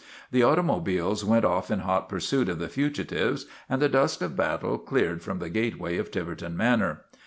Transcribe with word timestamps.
The 0.31 0.43
auto 0.43 0.63
mobiles 0.63 1.23
went 1.23 1.45
off 1.45 1.69
in 1.69 1.81
hot 1.81 2.09
pursuit 2.09 2.49
of 2.49 2.57
the 2.57 2.69
fugitives 2.69 3.45
and 3.69 3.79
the 3.79 3.87
dust 3.87 4.23
of 4.23 4.35
battle 4.35 4.79
cleared 4.79 5.21
from 5.21 5.37
the 5.37 5.47
gateway 5.47 5.99
of 5.99 6.09
Tiver 6.09 6.33
ton 6.33 6.57
Manor. 6.57 7.01